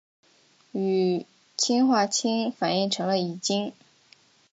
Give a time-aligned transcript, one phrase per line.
[0.71, 3.71] 与氰化氢反应生成乙腈。